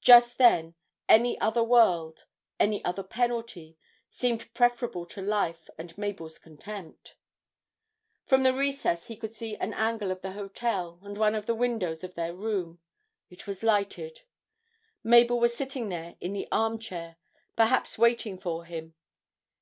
[0.00, 0.76] Just then
[1.10, 2.24] any other world,
[2.58, 3.76] any other penalty,
[4.08, 7.16] seemed preferable to life and Mabel's contempt!
[8.24, 11.54] From the recess he could see an angle of the hotel, and one of the
[11.54, 12.80] windows of their room.
[13.28, 14.22] It was lighted;
[15.04, 17.18] Mabel was sitting there in the arm chair,
[17.54, 18.94] perhaps waiting for him.